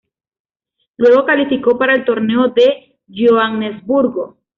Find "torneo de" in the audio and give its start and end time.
2.05-2.97